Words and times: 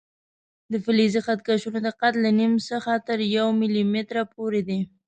د 0.71 0.73
فلزي 0.85 1.19
خط 1.25 1.39
کشونو 1.47 1.79
دقت 1.87 2.13
له 2.23 2.29
نیم 2.39 2.53
څخه 2.69 2.91
تر 3.07 3.19
یو 3.37 3.47
ملي 3.61 3.83
متره 3.93 4.23
پورې 4.33 4.61
دی. 4.67 4.79